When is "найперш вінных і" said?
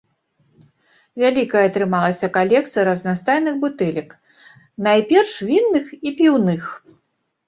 4.87-6.09